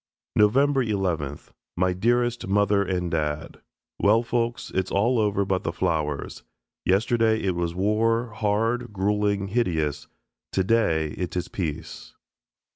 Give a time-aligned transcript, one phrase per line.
[0.35, 1.51] November 11th.
[1.77, 3.61] My dearest Mother and Dad:
[3.99, 6.41] Well, folks, it's all over but the flowers.
[6.85, 10.07] Yesterday it was war, hard, gruelling, hideous.
[10.51, 12.15] Today it is peace.